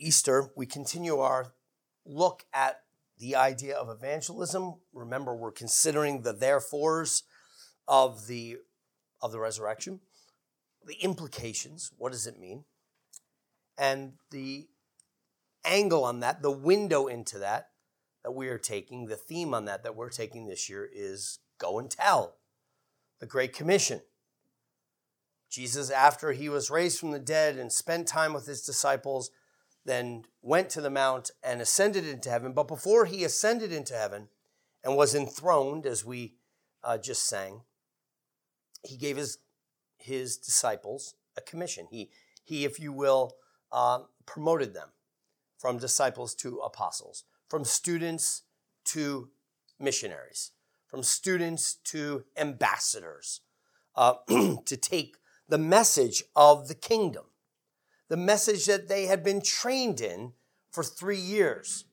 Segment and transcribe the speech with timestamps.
[0.00, 1.52] Easter, we continue our
[2.06, 2.80] look at
[3.18, 4.76] the idea of evangelism.
[4.92, 7.22] Remember, we're considering the therefores
[7.86, 8.56] of the
[9.22, 10.00] of the resurrection,
[10.86, 11.92] the implications.
[11.98, 12.64] What does it mean?
[13.76, 14.68] And the
[15.64, 17.68] angle on that, the window into that
[18.24, 21.78] that we are taking, the theme on that that we're taking this year is go
[21.78, 22.36] and tell.
[23.18, 24.00] The Great Commission.
[25.50, 29.30] Jesus, after he was raised from the dead and spent time with his disciples,
[29.90, 32.52] then went to the mount and ascended into heaven.
[32.52, 34.28] But before he ascended into heaven
[34.84, 36.34] and was enthroned, as we
[36.84, 37.62] uh, just sang,
[38.84, 39.38] he gave his,
[39.98, 41.88] his disciples a commission.
[41.90, 42.10] He,
[42.44, 43.34] he if you will,
[43.72, 44.88] uh, promoted them
[45.58, 48.42] from disciples to apostles, from students
[48.86, 49.30] to
[49.78, 50.52] missionaries,
[50.86, 53.40] from students to ambassadors,
[53.96, 55.16] uh, to take
[55.48, 57.24] the message of the kingdom,
[58.10, 60.32] the message that they had been trained in
[60.70, 61.84] for three years.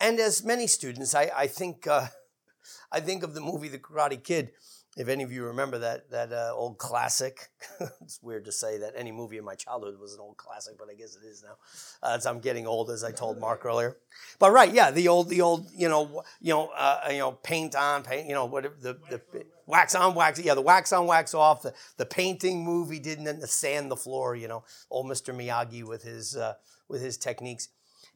[0.00, 2.06] And as many students, I, I think, uh,
[2.92, 4.52] I think of the movie The Karate Kid
[4.96, 7.50] if any of you remember that that uh, old classic,
[8.00, 10.88] it's weird to say that any movie in my childhood was an old classic, but
[10.90, 11.56] I guess it is now.
[12.02, 13.98] Uh, as I'm getting old, as I told Mark earlier.
[14.38, 17.76] But right, yeah, the old, the old, you know, you know, uh, you know, paint
[17.76, 19.20] on, paint, you know, whatever the, the
[19.66, 23.46] wax on, wax, yeah, the wax on, wax off, the, the painting movie didn't, the
[23.46, 25.34] sand the floor, you know, old Mr.
[25.34, 26.54] Miyagi with his uh,
[26.88, 27.68] with his techniques,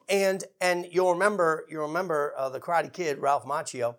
[0.09, 3.97] and and you'll remember, you'll remember uh, the Karate Kid, Ralph Macchio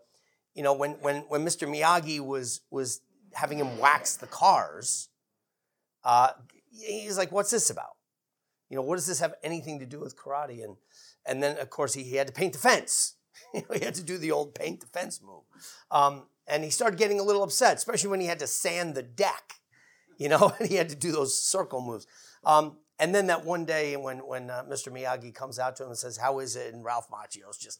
[0.55, 1.67] you know, when when when Mr.
[1.67, 3.01] Miyagi was was
[3.33, 5.09] having him wax the cars,
[6.03, 6.31] uh,
[6.71, 7.95] he's like, "What's this about?
[8.69, 10.75] You know, what does this have anything to do with karate?" And
[11.25, 13.15] and then of course he, he had to paint the fence.
[13.53, 15.43] he had to do the old paint the fence move,
[15.89, 19.03] um, and he started getting a little upset, especially when he had to sand the
[19.03, 19.55] deck.
[20.17, 22.07] You know, and he had to do those circle moves.
[22.43, 24.91] Um, and then that one day when when uh, Mr.
[24.91, 27.79] Miyagi comes out to him and says, "How is it?" and Ralph Macchio's just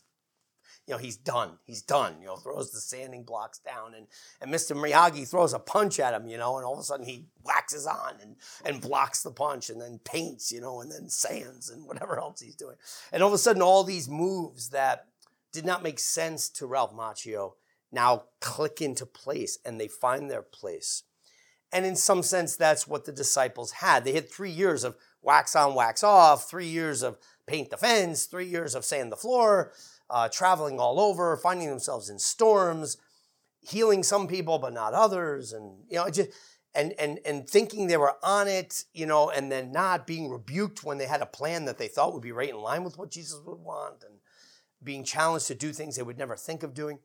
[0.87, 1.57] you know, he's done.
[1.65, 2.15] He's done.
[2.19, 4.07] You know, throws the sanding blocks down, and
[4.41, 4.75] and Mr.
[4.75, 6.27] Miyagi throws a punch at him.
[6.27, 8.35] You know, and all of a sudden he waxes on and
[8.65, 10.51] and blocks the punch, and then paints.
[10.51, 12.75] You know, and then sands and whatever else he's doing.
[13.11, 15.07] And all of a sudden, all these moves that
[15.51, 17.53] did not make sense to Ralph Macchio
[17.91, 21.03] now click into place, and they find their place.
[21.73, 24.03] And in some sense, that's what the disciples had.
[24.03, 28.25] They had three years of wax on, wax off, three years of paint the fence,
[28.25, 29.71] three years of sand the floor,
[30.11, 32.97] uh, traveling all over, finding themselves in storms,
[33.61, 36.29] healing some people but not others, and you know, just
[36.75, 40.83] and and and thinking they were on it, you know, and then not being rebuked
[40.83, 43.09] when they had a plan that they thought would be right in line with what
[43.09, 44.19] Jesus would want, and
[44.83, 46.99] being challenged to do things they would never think of doing.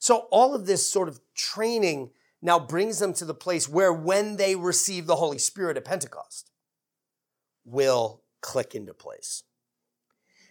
[0.00, 4.36] So all of this sort of training now brings them to the place where when
[4.36, 6.50] they receive the Holy Spirit at Pentecost,
[7.64, 9.42] will click into place.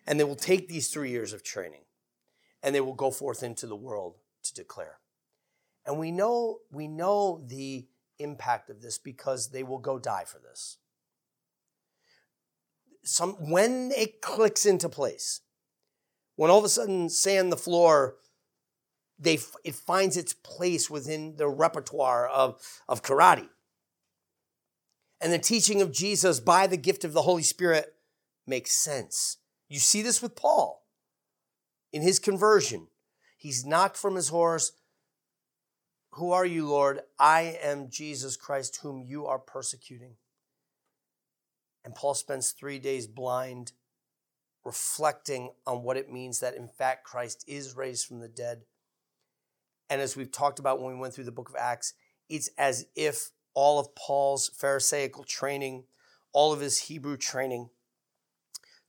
[0.06, 1.82] And they will take these three years of training
[2.68, 4.98] and they will go forth into the world to declare.
[5.86, 7.88] And we know, we know the
[8.20, 10.76] impact of this because they will go die for this.
[13.04, 15.40] Some, when it clicks into place,
[16.36, 18.16] when all of a sudden sand the floor,
[19.18, 23.48] they, it finds its place within the repertoire of, of karate.
[25.22, 27.94] And the teaching of Jesus by the gift of the Holy Spirit
[28.46, 29.38] makes sense.
[29.70, 30.84] You see this with Paul
[31.92, 32.88] in his conversion.
[33.38, 34.72] He's knocked from his horse.
[36.14, 37.02] Who are you, Lord?
[37.20, 40.16] I am Jesus Christ, whom you are persecuting.
[41.86, 43.74] And Paul spends three days blind,
[44.66, 48.64] reflecting on what it means that, in fact, Christ is raised from the dead.
[49.90, 51.94] And as we've talked about when we went through the book of Acts,
[52.28, 55.86] it's as if all of Paul's Pharisaical training,
[56.34, 57.70] all of his Hebrew training,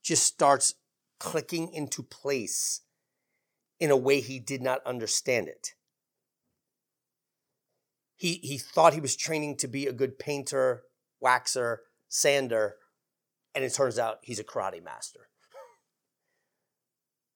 [0.03, 0.75] just starts
[1.21, 2.81] clicking into place
[3.81, 5.75] in a way he did not understand it.
[8.17, 10.83] He, he thought he was training to be a good painter,
[11.23, 11.79] waxer,
[12.09, 12.77] sander,
[13.55, 15.28] and it turns out he's a karate master.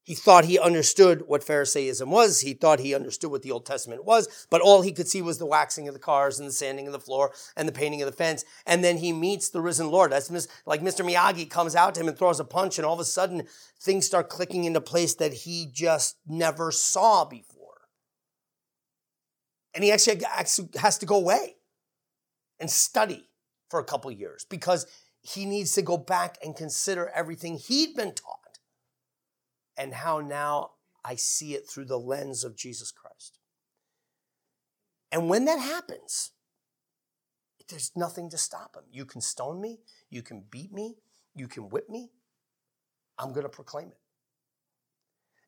[0.05, 2.41] He thought he understood what Pharisaism was.
[2.41, 5.39] He thought he understood what the Old Testament was, but all he could see was
[5.39, 8.07] the waxing of the cars and the sanding of the floor and the painting of
[8.07, 8.45] the fence.
[8.67, 10.11] And then he meets the risen Lord.
[10.11, 10.29] That's
[10.67, 11.09] like Mr.
[11.09, 13.47] Miyagi comes out to him and throws a punch, and all of a sudden
[13.81, 17.83] things start clicking into place that he just never saw before.
[19.73, 20.23] And he actually
[20.81, 21.59] has to go away
[22.59, 23.31] and study
[23.71, 24.85] for a couple years because
[25.21, 28.42] he needs to go back and consider everything he'd been taught
[29.77, 30.71] and how now
[31.05, 33.39] I see it through the lens of Jesus Christ.
[35.11, 36.31] And when that happens,
[37.69, 38.85] there's nothing to stop him.
[38.91, 39.81] You can stone me,
[40.11, 40.97] you can beat me,
[41.35, 42.11] you can whip me,
[43.19, 43.99] I'm going to proclaim it.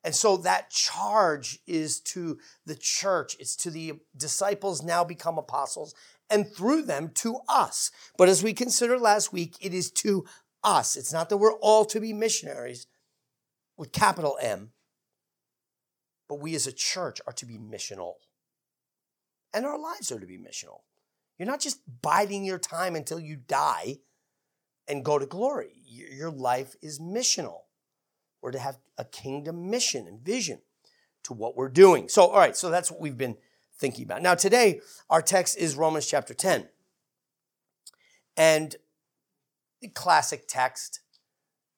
[0.02, 5.94] And so that charge is to the church, it's to the disciples now become apostles,
[6.28, 7.90] and through them to us.
[8.18, 10.26] But as we considered last week, it is to
[10.62, 10.96] us.
[10.96, 12.86] It's not that we're all to be missionaries
[13.76, 14.70] with capital M,
[16.28, 18.14] but we as a church are to be missional.
[19.52, 20.80] And our lives are to be missional.
[21.38, 23.98] You're not just biding your time until you die
[24.88, 25.72] and go to glory.
[25.86, 27.62] Your life is missional.
[28.40, 30.60] We're to have a kingdom mission and vision
[31.24, 32.08] to what we're doing.
[32.08, 33.36] So, all right, so that's what we've been
[33.76, 34.22] thinking about.
[34.22, 36.68] Now, today, our text is Romans chapter 10.
[38.36, 38.76] And
[39.80, 41.00] the classic text.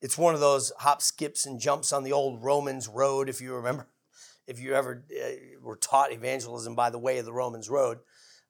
[0.00, 3.54] It's one of those hop, skips, and jumps on the old Romans road, if you
[3.54, 3.88] remember.
[4.48, 7.98] If you ever uh, were taught evangelism by the way of the Romans road,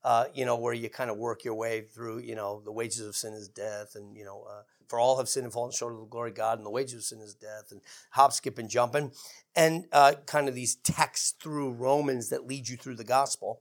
[0.04, 3.00] uh, you know, where you kind of work your way through, you know, the wages
[3.00, 5.94] of sin is death, and, you know, uh, for all have sinned and fallen short
[5.94, 8.58] of the glory of God, and the wages of sin is death, and hop, skip,
[8.58, 9.10] and jumping,
[9.54, 13.60] and uh, kind of these texts through Romans that lead you through the gospel.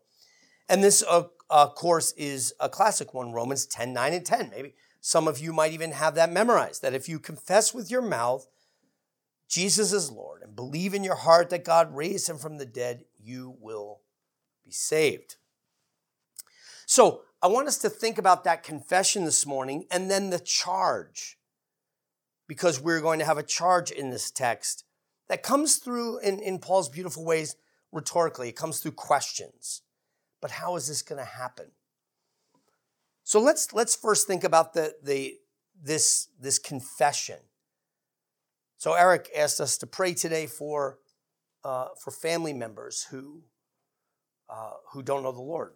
[0.67, 4.49] And this, uh, uh, course, is a classic one Romans 10, 9, and 10.
[4.49, 4.75] Maybe
[5.07, 8.48] some of you might even have that memorized that if you confess with your mouth
[9.48, 13.06] Jesus is Lord and believe in your heart that God raised him from the dead,
[13.16, 14.02] you will
[14.63, 15.36] be saved.
[16.88, 21.38] So, I want us to think about that confession this morning and then the charge,
[22.48, 24.86] because we're going to have a charge in this text
[25.30, 27.56] that comes through in, in Paul's beautiful ways
[27.92, 28.50] rhetorically.
[28.50, 29.84] It comes through questions.
[30.42, 31.68] But how is this going to happen?
[33.25, 35.36] So let's let's first think about the, the
[35.83, 37.39] this, this confession.
[38.77, 41.00] So Eric asked us to pray today for,
[41.63, 43.42] uh, for family members who,
[44.50, 45.74] uh, who don't know the Lord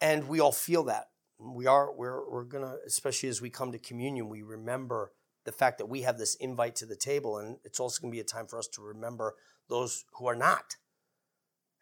[0.00, 1.08] and we all feel that.
[1.38, 5.12] We are, we're, we're gonna, especially as we come to communion, we remember
[5.44, 8.20] the fact that we have this invite to the table, and it's also gonna be
[8.20, 9.34] a time for us to remember
[9.68, 10.76] those who are not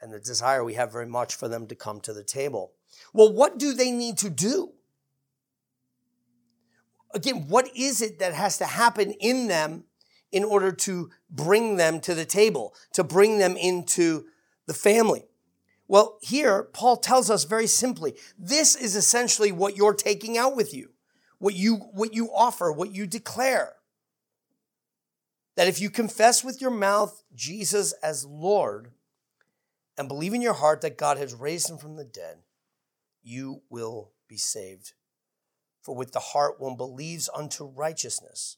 [0.01, 2.73] and the desire we have very much for them to come to the table.
[3.13, 4.73] Well, what do they need to do?
[7.15, 9.85] Again, what is it that has to happen in them
[10.31, 14.27] in order to bring them to the table, to bring them into
[14.67, 15.25] the family?
[15.89, 20.73] Well, here, Paul tells us very simply this is essentially what you're taking out with
[20.73, 20.93] you,
[21.39, 23.75] what you, what you offer, what you declare.
[25.57, 28.91] That if you confess with your mouth Jesus as Lord
[29.99, 32.39] and believe in your heart that God has raised him from the dead,
[33.23, 34.93] you will be saved.
[35.81, 38.57] For with the heart one believes unto righteousness,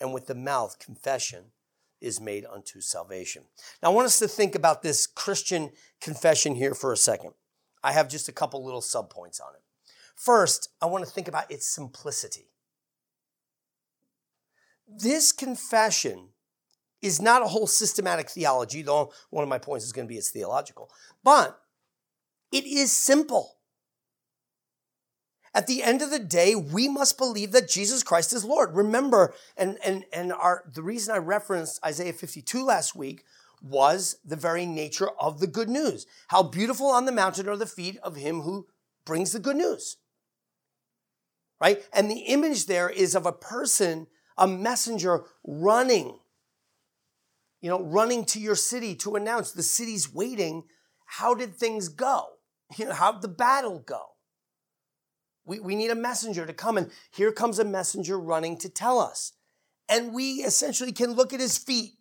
[0.00, 1.52] and with the mouth confession
[2.00, 3.44] is made unto salvation.
[3.82, 5.70] Now, I want us to think about this Christian
[6.00, 7.32] confession here for a second.
[7.84, 9.62] I have just a couple little subpoints on it.
[10.16, 12.48] First, I want to think about its simplicity.
[14.86, 16.28] This confession
[17.00, 20.18] is not a whole systematic theology, though one of my points is going to be
[20.18, 20.90] it's theological,
[21.24, 21.60] but
[22.52, 23.56] it is simple.
[25.54, 28.74] At the end of the day, we must believe that Jesus Christ is Lord.
[28.74, 33.24] Remember, and, and, and our, the reason I referenced Isaiah 52 last week
[33.62, 36.06] was the very nature of the good news.
[36.28, 38.66] How beautiful on the mountain are the feet of him who
[39.04, 39.98] brings the good news.
[41.60, 41.82] Right?
[41.92, 44.06] And the image there is of a person,
[44.38, 46.18] a messenger running,
[47.60, 50.64] you know, running to your city to announce the city's waiting.
[51.04, 52.24] How did things go?
[52.78, 54.11] You know, how did the battle go?
[55.44, 59.00] We, we need a messenger to come, and here comes a messenger running to tell
[59.00, 59.32] us.
[59.88, 61.94] And we essentially can look at his feet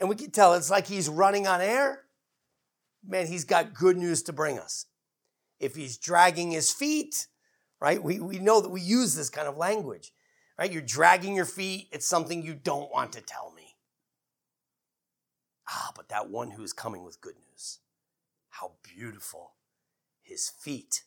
[0.00, 2.04] and we can tell it's like he's running on air.
[3.06, 4.86] Man, he's got good news to bring us.
[5.60, 7.26] If he's dragging his feet,
[7.80, 10.12] right, we, we know that we use this kind of language,
[10.58, 10.72] right?
[10.72, 13.76] You're dragging your feet, it's something you don't want to tell me.
[15.68, 17.78] Ah, but that one who is coming with good news,
[18.48, 19.52] how beautiful
[20.22, 21.02] his feet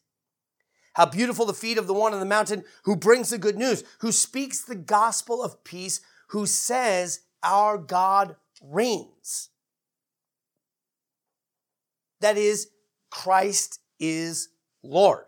[0.93, 3.83] how beautiful the feet of the one on the mountain who brings the good news,
[3.99, 9.49] who speaks the gospel of peace, who says, Our God reigns.
[12.21, 12.67] That is,
[13.09, 14.49] Christ is
[14.83, 15.25] Lord.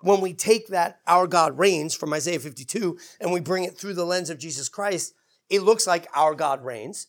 [0.00, 3.94] When we take that, Our God reigns from Isaiah 52, and we bring it through
[3.94, 5.14] the lens of Jesus Christ,
[5.48, 7.06] it looks like Our God reigns,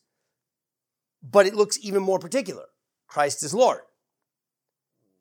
[1.21, 2.65] but it looks even more particular.
[3.07, 3.79] Christ is Lord.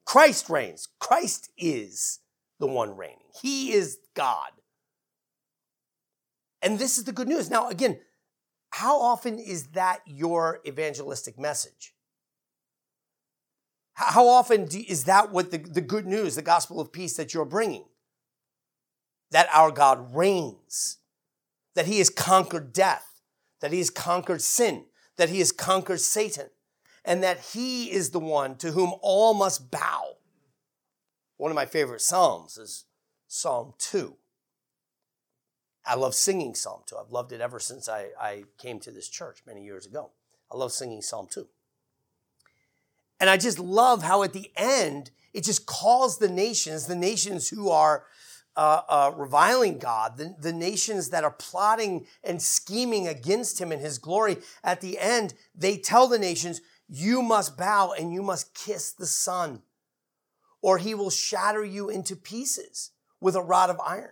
[0.04, 0.88] Christ reigns.
[0.98, 2.20] Christ is
[2.58, 3.18] the one reigning.
[3.40, 4.50] He is God.
[6.60, 7.50] And this is the good news.
[7.50, 8.00] Now, again,
[8.70, 11.94] how often is that your evangelistic message?
[13.94, 17.34] How often do, is that what the, the good news, the gospel of peace that
[17.34, 17.84] you're bringing?
[19.30, 20.98] That our God reigns,
[21.74, 23.20] that he has conquered death,
[23.60, 24.84] that he has conquered sin,
[25.16, 26.46] that he has conquered Satan,
[27.04, 30.17] and that he is the one to whom all must bow.
[31.38, 32.85] One of my favorite Psalms is
[33.28, 34.14] Psalm 2.
[35.87, 36.97] I love singing Psalm 2.
[36.97, 40.11] I've loved it ever since I, I came to this church many years ago.
[40.52, 41.47] I love singing Psalm 2.
[43.21, 47.49] And I just love how at the end, it just calls the nations, the nations
[47.49, 48.04] who are
[48.57, 53.80] uh, uh, reviling God, the, the nations that are plotting and scheming against him and
[53.80, 58.54] his glory, at the end, they tell the nations, you must bow and you must
[58.54, 59.62] kiss the Son,
[60.62, 64.10] or he will shatter you into pieces with a rod of iron.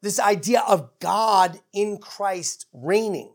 [0.00, 3.34] This idea of God in Christ reigning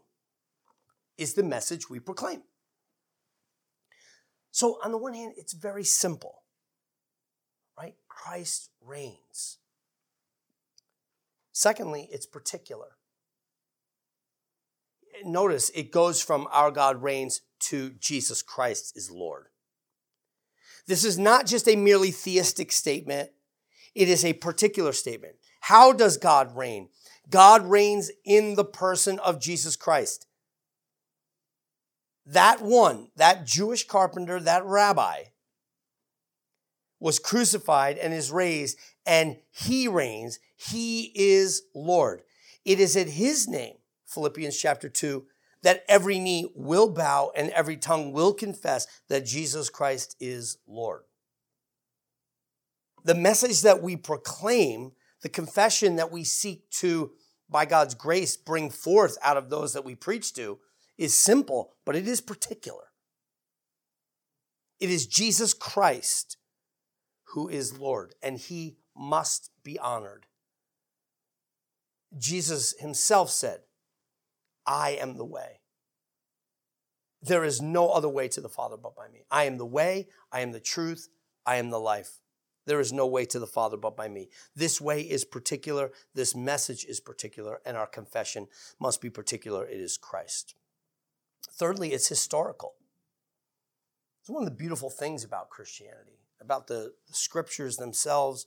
[1.18, 2.44] is the message we proclaim.
[4.52, 6.44] So, on the one hand, it's very simple
[7.78, 7.96] right?
[8.08, 9.58] Christ reigns.
[11.52, 12.98] Secondly, it's particular.
[15.24, 19.48] Notice it goes from our God reigns to Jesus Christ is Lord.
[20.88, 23.30] This is not just a merely theistic statement,
[23.96, 25.36] it is a particular statement.
[25.62, 26.90] How does God reign?
[27.30, 30.28] God reigns in the person of Jesus Christ.
[32.26, 35.24] That one, that Jewish carpenter, that rabbi,
[37.00, 40.40] was crucified and is raised, and he reigns.
[40.56, 42.24] He is Lord.
[42.66, 45.26] It is in his name, Philippians chapter 2,
[45.64, 51.04] that every knee will bow and every tongue will confess that Jesus Christ is Lord.
[53.06, 54.92] The message that we proclaim,
[55.22, 57.12] the confession that we seek to,
[57.50, 60.60] by God's grace, bring forth out of those that we preach to,
[60.98, 62.92] is simple, but it is particular.
[64.80, 66.38] It is Jesus Christ
[67.34, 70.28] who is Lord, and he must be honored.
[72.18, 73.62] Jesus himself said,
[74.66, 75.60] I am the way.
[77.22, 79.24] There is no other way to the Father but by me.
[79.32, 81.08] I am the way, I am the truth,
[81.46, 82.20] I am the life.
[82.66, 84.30] There is no way to the Father but by me.
[84.56, 88.48] This way is particular, this message is particular, and our confession
[88.80, 89.66] must be particular.
[89.66, 90.56] It is Christ.
[91.52, 92.76] Thirdly, it's historical.
[94.22, 98.46] It's one of the beautiful things about Christianity about the, scriptures themselves,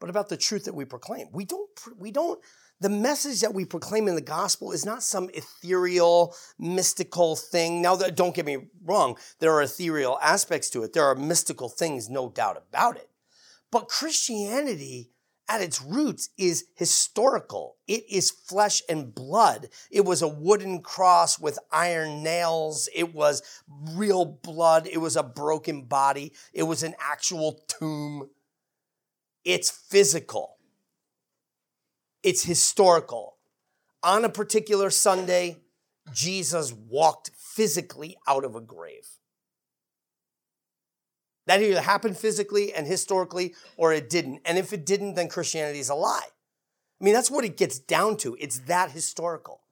[0.00, 1.28] but about the truth that we proclaim.
[1.32, 2.40] We don't, we don't,
[2.80, 7.82] the message that we proclaim in the gospel is not some ethereal, mystical thing.
[7.82, 10.92] Now, don't get me wrong, there are ethereal aspects to it.
[10.92, 13.10] There are mystical things, no doubt about it.
[13.70, 15.10] But Christianity
[15.48, 17.76] at its roots is historical.
[17.86, 19.68] It is flesh and blood.
[19.90, 22.88] It was a wooden cross with iron nails.
[22.94, 23.42] It was
[23.94, 24.86] real blood.
[24.86, 26.32] It was a broken body.
[26.52, 28.28] It was an actual tomb.
[29.44, 30.57] It's physical.
[32.22, 33.36] It's historical.
[34.02, 35.58] On a particular Sunday,
[36.12, 39.08] Jesus walked physically out of a grave.
[41.46, 44.40] That either happened physically and historically or it didn't.
[44.44, 46.26] And if it didn't, then Christianity is a lie.
[47.00, 48.36] I mean, that's what it gets down to.
[48.38, 49.62] It's that historical.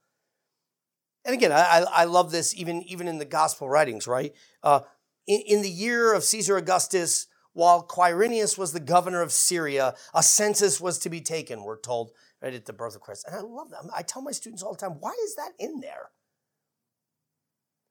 [1.23, 4.33] And again, I, I love this even, even in the gospel writings, right?
[4.63, 4.81] Uh,
[5.27, 10.23] in, in the year of Caesar Augustus, while Quirinius was the governor of Syria, a
[10.23, 13.25] census was to be taken, we're told, right at the birth of Christ.
[13.27, 13.79] And I love that.
[13.95, 16.09] I tell my students all the time, why is that in there?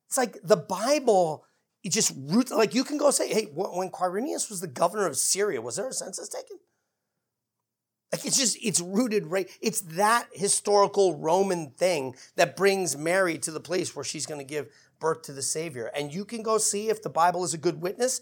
[0.08, 1.44] It's like the Bible
[1.86, 5.16] it just roots like you can go say, hey, when Quirinius was the governor of
[5.16, 6.58] Syria, was there a census taken?
[8.10, 9.48] Like it's just it's rooted right.
[9.60, 14.44] It's that historical Roman thing that brings Mary to the place where she's going to
[14.44, 15.92] give birth to the Savior.
[15.94, 18.20] And you can go see if the Bible is a good witness.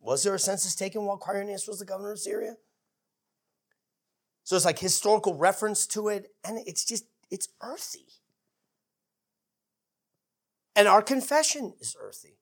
[0.00, 2.56] Was there a census taken while Quirinius was the governor of Syria?
[4.48, 8.06] So it's like historical reference to it, and it's just it's earthy.
[10.74, 12.38] And our confession is earthy.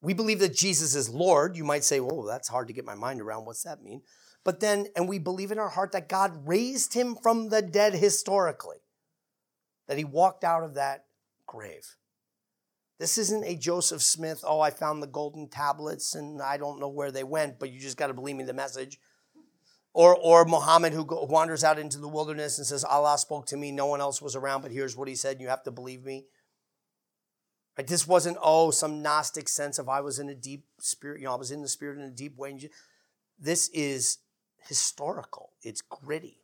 [0.00, 1.56] We believe that Jesus is Lord.
[1.56, 3.46] You might say, well, that's hard to get my mind around.
[3.46, 4.02] What's that mean?
[4.44, 7.94] But then, and we believe in our heart that God raised him from the dead
[7.94, 8.78] historically,
[9.88, 11.06] that he walked out of that
[11.48, 11.96] grave.
[13.00, 16.88] This isn't a Joseph Smith, oh, I found the golden tablets and I don't know
[16.88, 19.00] where they went, but you just got to believe me the message.
[19.92, 23.56] Or, or Muhammad who go, wanders out into the wilderness and says, Allah spoke to
[23.56, 26.04] me, no one else was around, but here's what he said, you have to believe
[26.04, 26.26] me.
[27.76, 27.86] Right?
[27.86, 31.32] This wasn't, oh, some Gnostic sense of I was in a deep spirit, you know,
[31.32, 32.56] I was in the spirit in a deep way.
[33.38, 34.18] This is
[34.68, 36.36] historical, it's gritty.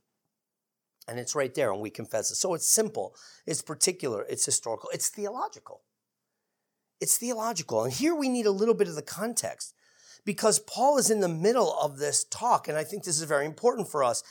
[1.09, 2.35] And it's right there, and we confess it.
[2.35, 3.15] So it's simple,
[3.47, 5.83] it's particular, it's historical, it's theological.
[7.00, 7.85] It's theological.
[7.85, 9.75] And here we need a little bit of the context
[10.26, 13.47] because Paul is in the middle of this talk, and I think this is very
[13.47, 14.23] important for us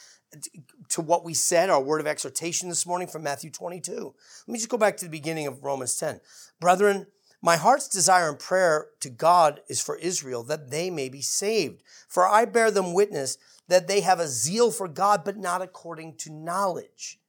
[0.89, 3.93] to what we said, our word of exhortation this morning from Matthew 22.
[3.93, 6.19] Let me just go back to the beginning of Romans 10.
[6.59, 7.07] Brethren,
[7.41, 11.81] my heart's desire and prayer to God is for Israel that they may be saved.
[12.09, 13.37] For I bear them witness
[13.69, 17.19] that they have a zeal for God, but not according to knowledge.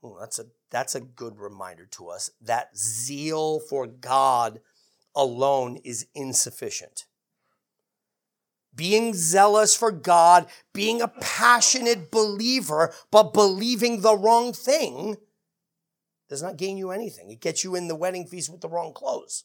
[0.00, 4.60] Well, that's a that's a good reminder to us that zeal for God
[5.14, 7.06] alone is insufficient.
[8.76, 15.16] Being zealous for God, being a passionate believer, but believing the wrong thing
[16.28, 17.30] does not gain you anything.
[17.30, 19.44] It gets you in the wedding feast with the wrong clothes,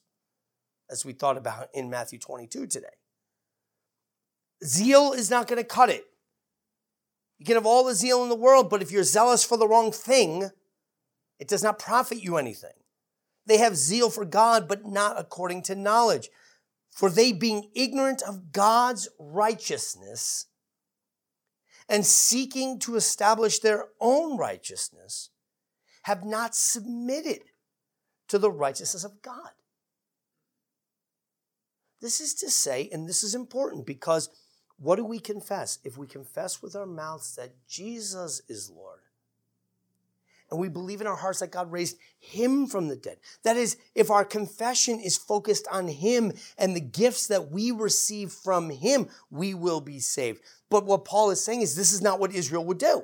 [0.89, 2.87] as we thought about in Matthew 22 today.
[4.63, 6.05] Zeal is not going to cut it.
[7.39, 9.67] You can have all the zeal in the world, but if you're zealous for the
[9.67, 10.51] wrong thing,
[11.39, 12.73] it does not profit you anything.
[13.47, 16.29] They have zeal for God, but not according to knowledge.
[16.91, 20.47] For they, being ignorant of God's righteousness
[21.87, 25.29] and seeking to establish their own righteousness,
[26.03, 27.41] have not submitted
[28.27, 29.51] to the righteousness of God.
[32.01, 34.29] This is to say, and this is important because
[34.77, 35.77] what do we confess?
[35.83, 39.01] If we confess with our mouths that Jesus is Lord,
[40.51, 43.17] and we believe in our hearts that God raised him from the dead.
[43.43, 48.33] That is, if our confession is focused on him and the gifts that we receive
[48.33, 50.41] from him, we will be saved.
[50.69, 53.03] But what Paul is saying is this is not what Israel would do.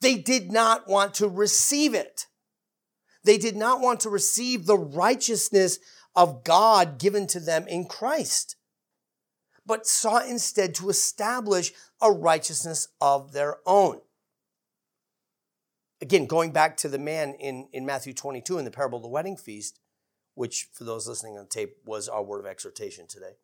[0.00, 2.26] They did not want to receive it.
[3.22, 5.78] They did not want to receive the righteousness
[6.16, 8.56] of God given to them in Christ,
[9.64, 14.00] but sought instead to establish a righteousness of their own
[16.02, 19.08] again, going back to the man in, in Matthew 22 in the parable of the
[19.08, 19.78] wedding feast,
[20.34, 23.36] which for those listening on tape was our word of exhortation today.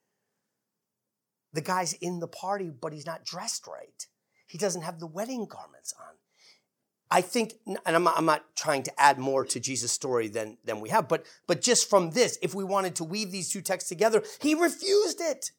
[1.52, 4.06] The guy's in the party, but he's not dressed right.
[4.46, 6.16] He doesn't have the wedding garments on.
[7.10, 10.58] I think, and I'm not, I'm not trying to add more to Jesus' story than,
[10.64, 13.62] than we have, but, but just from this, if we wanted to weave these two
[13.62, 15.52] texts together, he refused it.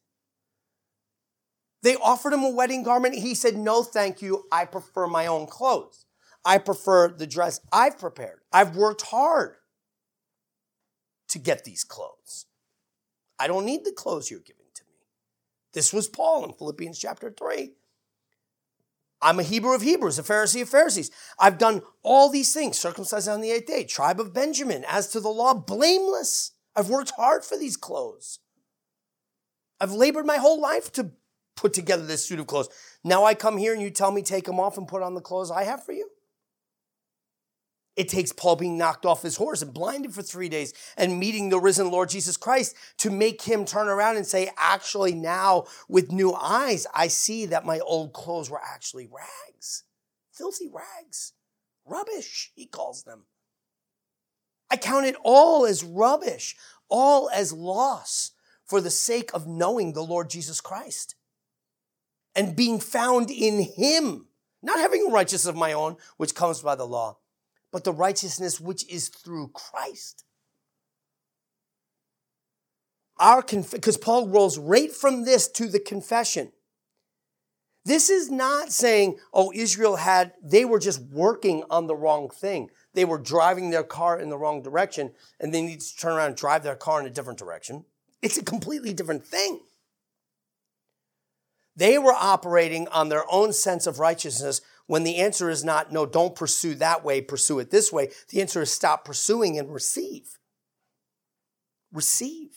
[1.82, 3.16] They offered him a wedding garment.
[3.16, 4.44] He said, No, thank you.
[4.52, 6.04] I prefer my own clothes.
[6.44, 8.40] I prefer the dress I've prepared.
[8.52, 9.56] I've worked hard
[11.28, 12.46] to get these clothes.
[13.38, 14.94] I don't need the clothes you're giving to me.
[15.72, 17.72] This was Paul in Philippians chapter 3.
[19.22, 21.10] I'm a Hebrew of Hebrews, a Pharisee of Pharisees.
[21.38, 25.20] I've done all these things, circumcised on the eighth day, tribe of Benjamin, as to
[25.20, 26.52] the law, blameless.
[26.74, 28.38] I've worked hard for these clothes.
[29.78, 31.10] I've labored my whole life to
[31.54, 32.68] put together this suit of clothes.
[33.04, 35.20] Now I come here and you tell me take them off and put on the
[35.20, 36.08] clothes I have for you?
[37.96, 41.48] It takes Paul being knocked off his horse and blinded for three days and meeting
[41.48, 46.12] the risen Lord Jesus Christ to make him turn around and say, Actually, now with
[46.12, 49.84] new eyes, I see that my old clothes were actually rags,
[50.32, 51.32] filthy rags,
[51.84, 53.24] rubbish, he calls them.
[54.70, 56.56] I count it all as rubbish,
[56.88, 58.30] all as loss
[58.64, 61.16] for the sake of knowing the Lord Jesus Christ
[62.36, 64.28] and being found in him,
[64.62, 67.19] not having righteousness of my own, which comes by the law
[67.72, 70.24] but the righteousness which is through Christ.
[73.18, 76.52] Our because conf- Paul rolls right from this to the confession.
[77.84, 82.70] This is not saying, oh, Israel had, they were just working on the wrong thing.
[82.94, 86.28] They were driving their car in the wrong direction and they need to turn around
[86.28, 87.84] and drive their car in a different direction.
[88.22, 89.60] It's a completely different thing.
[91.74, 96.04] They were operating on their own sense of righteousness when the answer is not, no,
[96.04, 98.10] don't pursue that way, pursue it this way.
[98.30, 100.36] The answer is stop pursuing and receive.
[101.92, 102.56] Receive.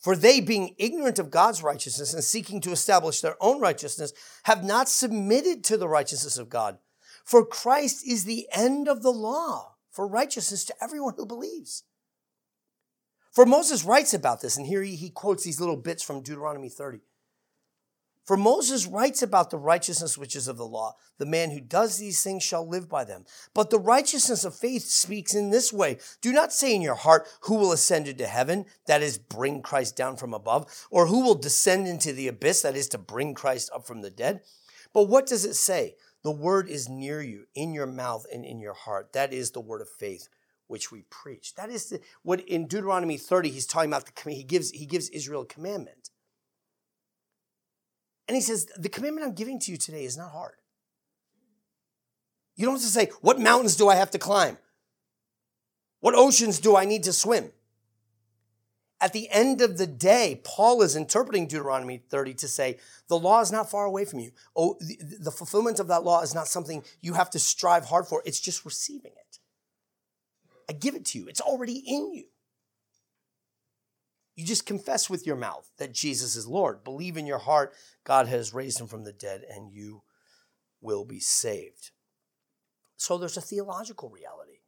[0.00, 4.64] For they, being ignorant of God's righteousness and seeking to establish their own righteousness, have
[4.64, 6.78] not submitted to the righteousness of God.
[7.24, 11.84] For Christ is the end of the law for righteousness to everyone who believes.
[13.30, 16.70] For Moses writes about this, and here he, he quotes these little bits from Deuteronomy
[16.70, 17.02] 30.
[18.30, 20.94] For Moses writes about the righteousness which is of the law.
[21.18, 23.24] The man who does these things shall live by them.
[23.54, 27.26] But the righteousness of faith speaks in this way Do not say in your heart,
[27.40, 28.66] Who will ascend into heaven?
[28.86, 30.86] That is, bring Christ down from above.
[30.92, 32.62] Or who will descend into the abyss?
[32.62, 34.42] That is, to bring Christ up from the dead.
[34.92, 35.96] But what does it say?
[36.22, 39.12] The word is near you, in your mouth and in your heart.
[39.12, 40.28] That is the word of faith
[40.68, 41.56] which we preach.
[41.56, 44.06] That is the, what in Deuteronomy 30 he's talking about.
[44.06, 46.10] The, he gives he gives Israel a commandment.
[48.30, 50.54] And he says, The commandment I'm giving to you today is not hard.
[52.54, 54.56] You don't have to say, What mountains do I have to climb?
[55.98, 57.50] What oceans do I need to swim?
[59.00, 63.40] At the end of the day, Paul is interpreting Deuteronomy 30 to say the law
[63.40, 64.30] is not far away from you.
[64.54, 68.06] Oh, the, the fulfillment of that law is not something you have to strive hard
[68.06, 69.38] for, it's just receiving it.
[70.68, 72.26] I give it to you, it's already in you.
[74.40, 76.82] You just confess with your mouth that Jesus is Lord.
[76.82, 77.74] Believe in your heart
[78.04, 80.00] God has raised him from the dead, and you
[80.80, 81.90] will be saved.
[82.96, 84.60] So there's a theological reality.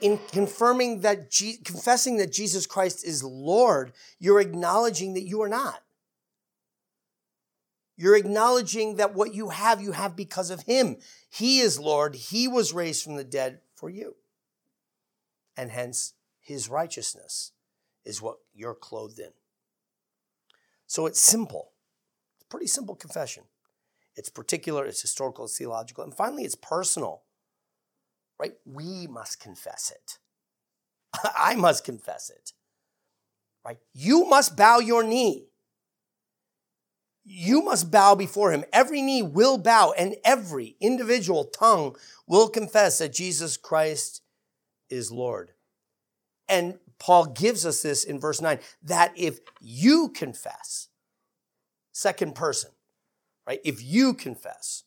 [0.00, 5.48] In confirming that, Je- confessing that Jesus Christ is Lord, you're acknowledging that you are
[5.48, 5.80] not.
[7.96, 10.96] You're acknowledging that what you have, you have because of Him.
[11.30, 12.16] He is Lord.
[12.16, 14.16] He was raised from the dead for you.
[15.56, 17.52] And hence, His righteousness
[18.04, 19.30] is what you're clothed in.
[20.86, 21.72] So it's simple.
[22.36, 23.44] It's a pretty simple confession.
[24.16, 27.22] It's particular, it's historical, it's theological, and finally, it's personal.
[28.38, 28.54] Right?
[28.66, 30.18] We must confess it.
[31.36, 32.52] I must confess it.
[33.64, 33.78] Right?
[33.94, 35.46] You must bow your knee.
[37.24, 38.64] You must bow before him.
[38.72, 41.94] Every knee will bow, and every individual tongue
[42.26, 44.22] will confess that Jesus Christ
[44.90, 45.52] is Lord.
[46.48, 50.86] And Paul gives us this in verse 9 that if you confess,
[51.90, 52.70] second person,
[53.44, 53.58] right?
[53.64, 54.84] If you confess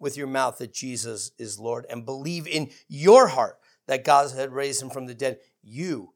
[0.00, 4.52] with your mouth that Jesus is Lord and believe in your heart that God had
[4.52, 6.14] raised him from the dead, you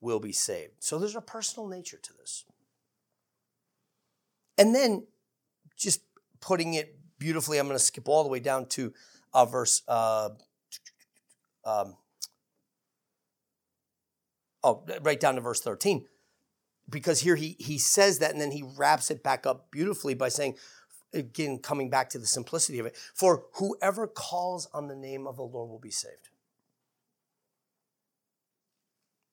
[0.00, 0.74] will be saved.
[0.78, 2.44] So there's a personal nature to this.
[4.56, 5.08] And then
[5.76, 6.00] just
[6.38, 8.94] putting it beautifully, I'm going to skip all the way down to
[9.34, 10.28] uh, verse uh,
[11.64, 11.96] um,
[14.66, 16.06] oh, right down to verse 13.
[16.88, 20.28] Because here he, he says that and then he wraps it back up beautifully by
[20.28, 20.56] saying,
[21.12, 25.36] again, coming back to the simplicity of it, for whoever calls on the name of
[25.36, 26.28] the Lord will be saved.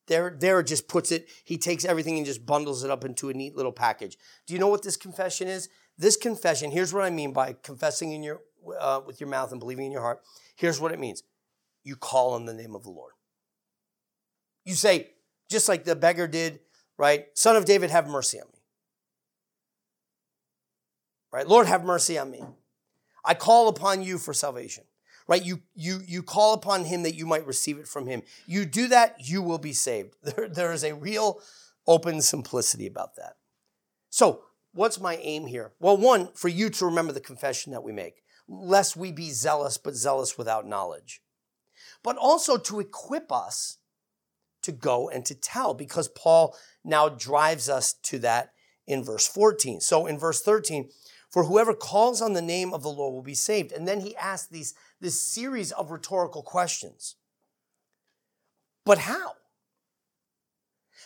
[0.08, 3.34] There, there just puts it, he takes everything and just bundles it up into a
[3.34, 4.17] neat little package.
[4.46, 5.69] Do you know what this confession is?
[5.98, 8.41] This confession, here's what I mean by confessing in your,
[8.80, 10.22] uh, with your mouth and believing in your heart.
[10.56, 11.24] Here's what it means
[11.84, 13.13] you call on the name of the Lord.
[14.65, 15.12] You say,
[15.49, 16.60] just like the beggar did,
[16.97, 17.27] right?
[17.34, 18.60] Son of David, have mercy on me.
[21.32, 21.47] Right?
[21.47, 22.43] Lord, have mercy on me.
[23.25, 24.84] I call upon you for salvation.
[25.25, 25.43] Right?
[25.43, 28.23] You you you call upon him that you might receive it from him.
[28.45, 30.15] You do that, you will be saved.
[30.23, 31.39] There, there is a real
[31.88, 33.38] open simplicity about that.
[34.10, 35.71] So, what's my aim here?
[35.79, 39.77] Well, one, for you to remember the confession that we make, lest we be zealous,
[39.77, 41.21] but zealous without knowledge.
[42.03, 43.77] But also to equip us
[44.63, 48.54] to go and to tell because Paul now drives us to that
[48.88, 49.80] in verse 14.
[49.82, 50.89] So in verse 13,
[51.30, 53.71] for whoever calls on the name of the Lord will be saved.
[53.71, 57.15] And then he asks these, this series of rhetorical questions.
[58.86, 59.34] But how?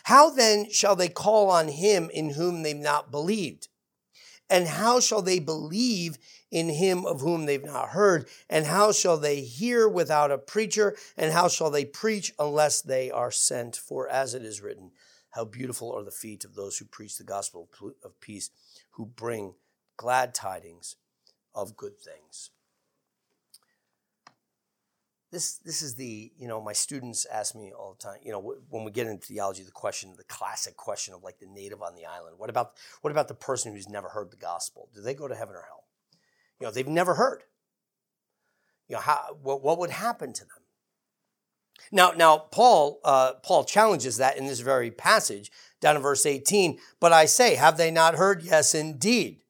[0.04, 3.68] How then shall they call on him in whom they've not believed?
[4.50, 6.18] And how shall they believe
[6.50, 8.28] in him of whom they've not heard?
[8.48, 10.96] And how shall they hear without a preacher?
[11.16, 13.76] And how shall they preach unless they are sent?
[13.76, 14.92] For as it is written,
[15.30, 17.68] how beautiful are the feet of those who preach the gospel
[18.02, 18.50] of peace,
[18.92, 19.54] who bring
[19.96, 20.96] glad tidings
[21.54, 22.50] of good things
[25.30, 28.54] this this is the you know my students ask me all the time you know
[28.70, 31.94] when we get into theology the question the classic question of like the native on
[31.94, 34.88] the island what about what about the person who's never heard the gospel?
[34.94, 35.84] Do they go to heaven or hell?
[36.58, 37.42] You know they've never heard.
[38.88, 40.62] You know how what, what would happen to them?
[41.92, 46.78] Now now paul uh, paul challenges that in this very passage down in verse 18
[46.98, 48.42] but i say have they not heard?
[48.42, 49.42] Yes indeed.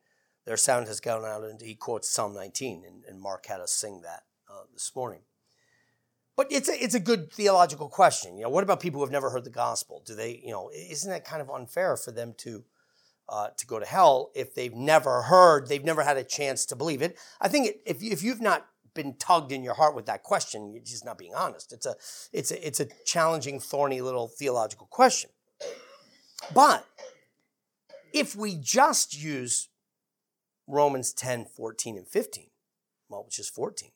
[0.45, 3.73] Their sound has gone out and he quotes psalm 19 and, and mark had us
[3.73, 5.21] sing that uh, this morning
[6.39, 8.37] but it's a, it's a good theological question.
[8.37, 10.05] You know, what about people who have never heard the gospel?
[10.07, 12.65] Do they, you know, isn't that kind of unfair for them to
[13.29, 16.77] uh, to go to hell if they've never heard, they've never had a chance to
[16.77, 17.19] believe it?
[17.41, 20.71] I think it, if if you've not been tugged in your heart with that question,
[20.73, 21.73] you're just not being honest.
[21.73, 21.97] It's a
[22.33, 25.31] it's a it's a challenging, thorny little theological question.
[26.55, 26.87] But
[28.13, 29.71] if we just use
[30.69, 32.47] Romans 10, 14, and 15,
[33.09, 33.91] well, which is 14,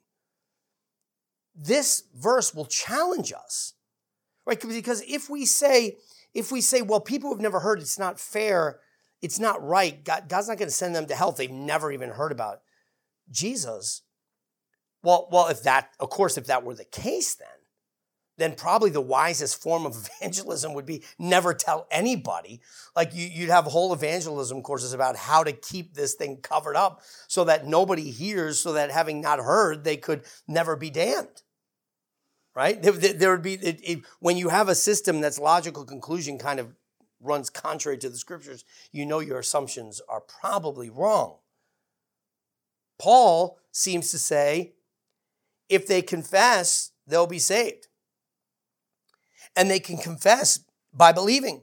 [1.62, 3.74] this verse will challenge us,
[4.46, 4.60] right?
[4.60, 5.98] Because if we say,
[6.34, 8.80] if we say, well, people who've never heard, it's not fair,
[9.20, 11.32] it's not right, God, God's not going to send them to hell.
[11.32, 12.62] They've never even heard about
[13.30, 14.02] Jesus.
[15.02, 17.48] Well, well, if that, of course, if that were the case, then
[18.38, 22.60] then probably the wisest form of evangelism would be never tell anybody.
[22.96, 27.02] Like you, would have whole evangelism courses about how to keep this thing covered up
[27.28, 31.42] so that nobody hears, so that having not heard, they could never be damned.
[32.54, 32.82] Right?
[32.82, 36.60] There, there would be, it, it, when you have a system that's logical conclusion kind
[36.60, 36.74] of
[37.20, 41.36] runs contrary to the scriptures, you know your assumptions are probably wrong.
[42.98, 44.74] Paul seems to say
[45.68, 47.88] if they confess, they'll be saved.
[49.56, 50.60] And they can confess
[50.92, 51.62] by believing.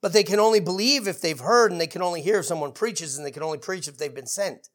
[0.00, 2.72] But they can only believe if they've heard, and they can only hear if someone
[2.72, 4.68] preaches, and they can only preach if they've been sent.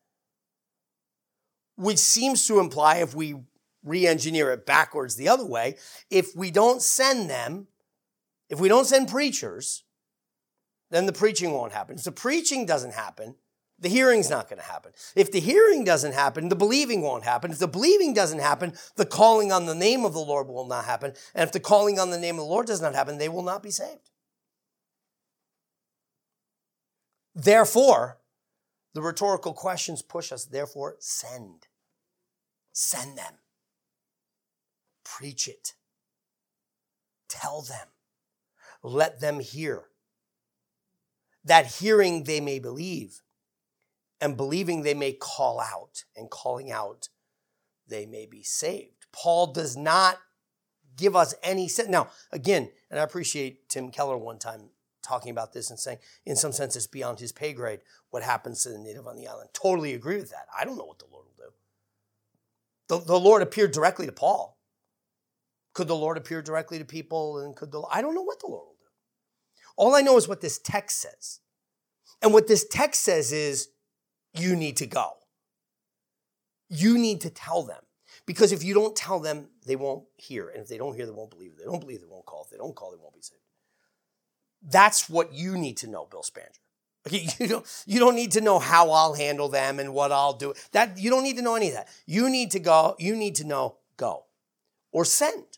[1.77, 3.35] Which seems to imply, if we
[3.83, 5.77] re engineer it backwards the other way,
[6.09, 7.67] if we don't send them,
[8.49, 9.83] if we don't send preachers,
[10.89, 11.95] then the preaching won't happen.
[11.95, 13.35] If the preaching doesn't happen,
[13.79, 14.91] the hearing's not going to happen.
[15.15, 17.51] If the hearing doesn't happen, the believing won't happen.
[17.51, 20.85] If the believing doesn't happen, the calling on the name of the Lord will not
[20.85, 21.13] happen.
[21.33, 23.41] And if the calling on the name of the Lord does not happen, they will
[23.41, 24.11] not be saved.
[27.33, 28.19] Therefore,
[28.93, 31.67] the rhetorical questions push us, therefore, send.
[32.73, 33.33] Send them.
[35.03, 35.73] Preach it.
[37.27, 37.87] Tell them.
[38.83, 39.83] Let them hear.
[41.43, 43.21] That hearing they may believe,
[44.19, 47.09] and believing they may call out, and calling out
[47.87, 49.07] they may be saved.
[49.11, 50.19] Paul does not
[50.97, 51.89] give us any sense.
[51.89, 54.69] Now, again, and I appreciate Tim Keller one time
[55.01, 57.79] talking about this and saying, in some sense, it's beyond his pay grade
[58.11, 59.49] what happens to the native on the island.
[59.53, 60.45] Totally agree with that.
[60.57, 61.53] I don't know what the Lord will do.
[62.87, 64.57] The, the Lord appeared directly to Paul.
[65.73, 67.39] Could the Lord appear directly to people?
[67.39, 68.87] And could the I don't know what the Lord will do.
[69.77, 71.39] All I know is what this text says.
[72.21, 73.69] And what this text says is
[74.33, 75.13] you need to go.
[76.69, 77.81] You need to tell them.
[78.25, 80.49] Because if you don't tell them, they won't hear.
[80.49, 81.53] And if they don't hear, they won't believe.
[81.53, 82.43] If they don't believe, they won't call.
[82.43, 83.41] If they don't call, they won't be saved.
[84.61, 86.59] That's what you need to know, Bill Spanger.
[87.07, 90.33] Okay, you don't, you don't need to know how I'll handle them and what I'll
[90.33, 90.53] do.
[90.71, 91.87] That you don't need to know any of that.
[92.05, 94.25] You need to go, you need to know go
[94.91, 95.57] or send.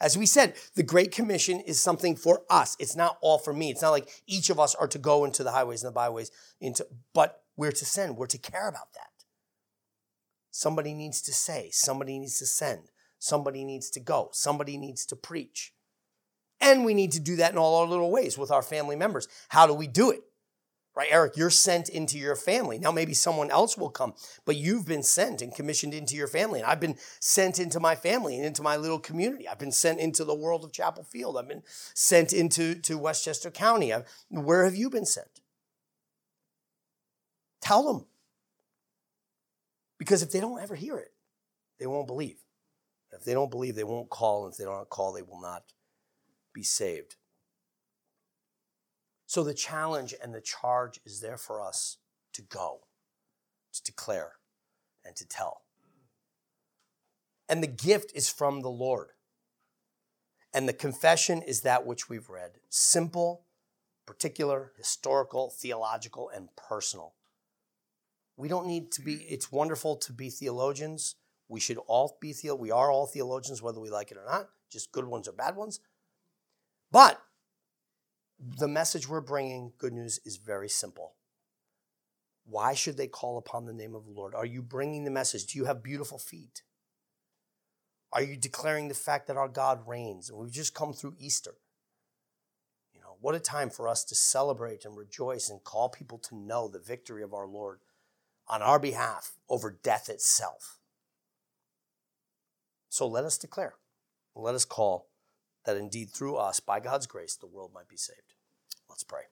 [0.00, 2.76] As we said, the Great Commission is something for us.
[2.78, 3.70] It's not all for me.
[3.70, 6.30] It's not like each of us are to go into the highways and the byways
[6.60, 8.16] into, but we're to send.
[8.16, 9.10] We're to care about that.
[10.50, 15.16] Somebody needs to say, somebody needs to send, somebody needs to go, somebody needs to
[15.16, 15.72] preach.
[16.60, 19.28] And we need to do that in all our little ways with our family members.
[19.48, 20.22] How do we do it?
[20.98, 22.76] Right, Eric, you're sent into your family.
[22.76, 26.58] Now, maybe someone else will come, but you've been sent and commissioned into your family.
[26.58, 29.46] And I've been sent into my family and into my little community.
[29.46, 31.38] I've been sent into the world of Chapel Field.
[31.38, 31.62] I've been
[31.94, 33.92] sent into to Westchester County.
[33.92, 35.40] I've, where have you been sent?
[37.60, 38.06] Tell them.
[40.00, 41.12] Because if they don't ever hear it,
[41.78, 42.40] they won't believe.
[43.12, 44.46] If they don't believe, they won't call.
[44.46, 45.62] And if they don't call, they will not
[46.52, 47.14] be saved.
[49.28, 51.98] So the challenge and the charge is there for us
[52.32, 52.80] to go,
[53.74, 54.32] to declare,
[55.04, 55.60] and to tell.
[57.46, 59.08] And the gift is from the Lord.
[60.54, 63.44] And the confession is that which we've read simple,
[64.06, 67.12] particular, historical, theological, and personal.
[68.38, 71.16] We don't need to be, it's wonderful to be theologians.
[71.48, 74.48] We should all be, the, we are all theologians, whether we like it or not,
[74.72, 75.80] just good ones or bad ones.
[76.90, 77.20] But
[78.38, 81.14] the message we're bringing, good news, is very simple.
[82.44, 84.34] Why should they call upon the name of the Lord?
[84.34, 85.46] Are you bringing the message?
[85.46, 86.62] Do you have beautiful feet?
[88.12, 90.30] Are you declaring the fact that our God reigns?
[90.30, 91.54] And we've just come through Easter.
[92.94, 96.34] You know, what a time for us to celebrate and rejoice and call people to
[96.34, 97.80] know the victory of our Lord
[98.46, 100.78] on our behalf over death itself.
[102.88, 103.74] So let us declare,
[104.34, 105.08] let us call
[105.68, 108.32] that indeed through us, by God's grace, the world might be saved.
[108.88, 109.24] Let's pray.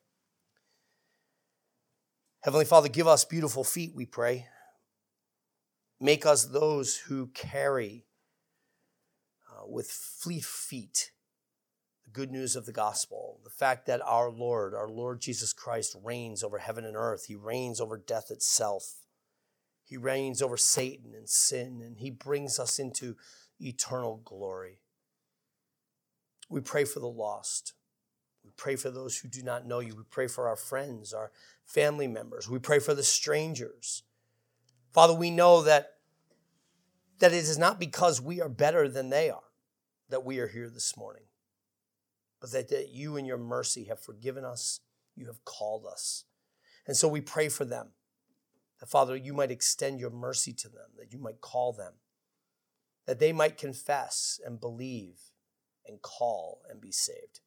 [2.43, 4.47] Heavenly Father, give us beautiful feet, we pray.
[5.99, 8.05] Make us those who carry
[9.51, 11.13] uh, with fleet feet
[12.05, 15.97] the good news of the gospel, the fact that our Lord, our Lord Jesus Christ,
[16.05, 17.25] reigns over heaven and earth.
[17.29, 18.97] He reigns over death itself.
[19.85, 23.17] He reigns over Satan and sin, and He brings us into
[23.59, 24.81] eternal glory.
[26.49, 27.75] We pray for the lost.
[28.45, 29.97] We pray for those who do not know you.
[29.97, 31.33] We pray for our friends, our
[31.65, 32.49] family members.
[32.49, 34.05] We pray for the strangers.
[34.93, 35.95] Father, we know that,
[37.19, 39.43] that it is not because we are better than they are
[40.09, 41.25] that we are here this morning,
[42.41, 44.81] but that, that you in your mercy have forgiven us,
[45.15, 46.25] you have called us.
[46.87, 47.89] And so we pray for them.
[48.81, 51.95] That, Father, you might extend your mercy to them, that you might call them,
[53.07, 55.21] that they might confess and believe
[55.89, 57.41] and call and be saved.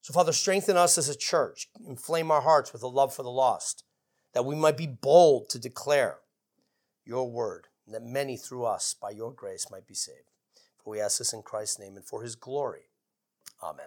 [0.00, 3.30] So, Father, strengthen us as a church, inflame our hearts with a love for the
[3.30, 3.84] lost,
[4.34, 6.18] that we might be bold to declare
[7.04, 10.30] your word, and that many through us, by your grace, might be saved.
[10.82, 12.90] For we ask this in Christ's name and for his glory.
[13.62, 13.86] Amen.